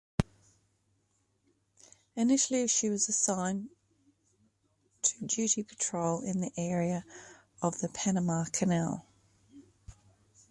[2.15, 3.69] Initially, she was assigned
[5.03, 7.05] to patrol duty in the area
[7.61, 9.05] of the Panama Canal.